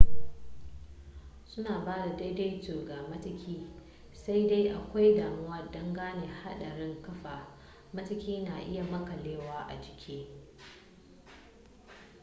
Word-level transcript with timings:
su 1.49 1.61
na 1.63 1.85
ba 1.85 1.95
da 2.05 2.15
daidaito 2.17 2.85
ga 2.85 2.97
matuki 3.09 3.67
sai 4.13 4.47
dai 4.47 4.69
akwai 4.69 5.15
damuwa 5.15 5.71
dangane 5.71 6.27
hadarin 6.27 7.01
kafar 7.01 7.47
matukin 7.93 8.43
na 8.43 8.59
iya 8.61 8.83
makalewa 8.83 9.57
a 9.67 9.75
jiki 9.81 10.27